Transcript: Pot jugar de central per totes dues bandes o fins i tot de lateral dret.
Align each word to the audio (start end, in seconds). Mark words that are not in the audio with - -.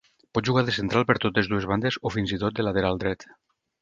Pot 0.37 0.47
jugar 0.47 0.61
de 0.69 0.73
central 0.77 1.05
per 1.11 1.15
totes 1.25 1.51
dues 1.51 1.67
bandes 1.73 1.99
o 2.07 2.13
fins 2.17 2.35
i 2.39 2.41
tot 2.45 2.59
de 2.61 2.67
lateral 2.69 2.99
dret. 3.05 3.29